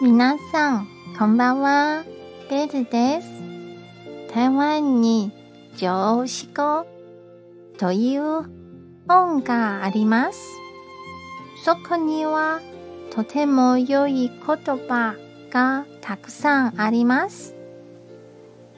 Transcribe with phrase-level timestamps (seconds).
[0.00, 2.04] 皆さん、こんばんは。
[2.48, 3.28] ベルです。
[4.32, 5.32] 台湾に
[5.76, 6.86] 常識語
[7.78, 8.44] という
[9.08, 10.38] 本があります。
[11.64, 12.60] そこには
[13.10, 15.16] とても良い言葉
[15.50, 17.56] がたくさんあります。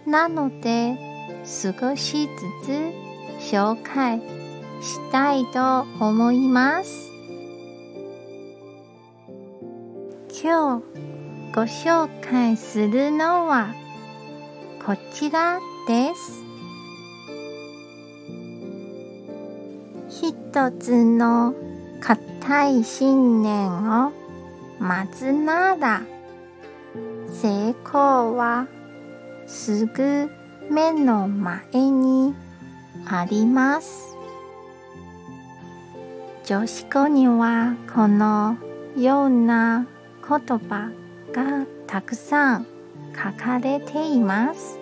[0.07, 0.97] なので、
[1.45, 2.29] 少し
[2.65, 2.97] ず
[3.45, 4.21] つ紹介
[4.81, 7.11] したいと思います。
[10.43, 11.20] 今日
[11.53, 13.75] ご紹介するのは
[14.87, 15.59] こちら
[15.89, 16.45] です。
[20.09, 21.53] 一つの
[22.01, 23.67] 固い信念
[24.07, 24.13] を
[24.79, 26.03] 待つなら
[27.29, 28.69] 成功は
[29.49, 30.31] すぐ
[30.71, 32.33] 目の前に
[33.07, 34.17] あります。
[36.45, 38.57] 女子語にはこの
[38.97, 39.89] ような
[40.29, 40.93] 言葉
[41.33, 42.67] がたくさん
[43.15, 44.79] 書かれています。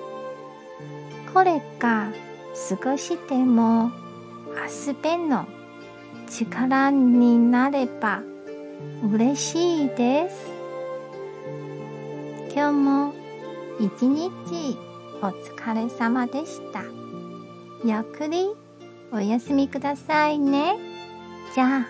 [1.32, 2.08] これが
[2.54, 3.90] 少しでも
[4.48, 5.46] 明日べの
[6.28, 8.22] 力になれば
[9.12, 10.50] 嬉しいです。
[12.54, 13.14] 今日も
[13.78, 14.76] 一日
[15.22, 16.82] お疲れ様でした。
[17.84, 18.48] ゆっくり
[19.12, 20.76] お休みくださいね。
[21.54, 21.86] じゃ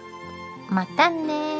[0.71, 1.58] あ、またね